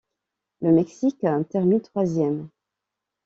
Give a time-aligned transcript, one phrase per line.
[0.61, 2.49] Le Mexique termine troisième.